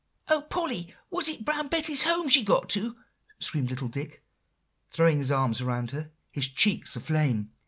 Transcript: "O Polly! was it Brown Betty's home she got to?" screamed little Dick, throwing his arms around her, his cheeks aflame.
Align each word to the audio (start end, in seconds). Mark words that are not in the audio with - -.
"O 0.29 0.41
Polly! 0.41 0.91
was 1.11 1.27
it 1.29 1.45
Brown 1.45 1.67
Betty's 1.67 2.01
home 2.01 2.27
she 2.27 2.43
got 2.43 2.67
to?" 2.69 2.97
screamed 3.37 3.69
little 3.69 3.87
Dick, 3.87 4.23
throwing 4.89 5.19
his 5.19 5.31
arms 5.31 5.61
around 5.61 5.91
her, 5.91 6.09
his 6.31 6.47
cheeks 6.47 6.95
aflame. 6.95 7.51